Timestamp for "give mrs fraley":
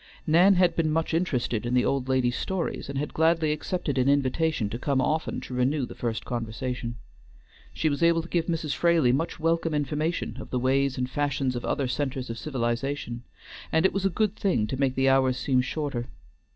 8.27-9.11